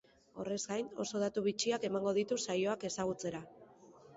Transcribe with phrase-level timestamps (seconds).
[0.43, 3.45] Horrez gain, oso datu bitxiak emango ditu saioak ezagutzera.